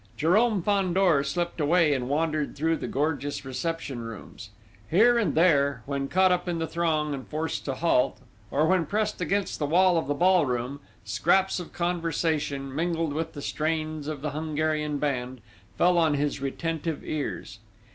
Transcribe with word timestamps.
Jérôme 0.17 0.63
Fandor 0.63 1.23
slipped 1.23 1.61
away 1.61 1.93
and 1.93 2.09
wandered 2.09 2.55
through 2.55 2.75
the 2.77 2.87
gorgeous 2.87 3.45
reception 3.45 3.99
rooms. 3.99 4.49
Here 4.89 5.19
and 5.19 5.35
there, 5.35 5.83
when 5.85 6.07
caught 6.07 6.31
up 6.31 6.49
in 6.49 6.57
the 6.57 6.65
throng 6.65 7.13
and 7.13 7.27
forced 7.27 7.65
to 7.65 7.75
halt, 7.75 8.17
or 8.49 8.65
when 8.65 8.87
pressed 8.87 9.21
against 9.21 9.59
the 9.59 9.67
wall 9.67 9.99
of 9.99 10.07
the 10.07 10.15
ball 10.15 10.47
room, 10.47 10.79
scraps 11.05 11.59
of 11.59 11.71
conversation, 11.71 12.73
mingled 12.73 13.13
with 13.13 13.33
the 13.33 13.43
strains 13.43 14.07
of 14.07 14.23
the 14.23 14.31
Hungarian 14.31 14.97
band, 14.97 15.39
fell 15.77 15.99
on 15.99 16.15
his 16.15 16.41
retentive 16.41 17.03
ears. 17.05 17.59